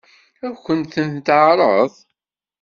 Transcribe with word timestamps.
Ad 0.47 0.55
kent-ten-teɛṛeḍ? 0.63 1.93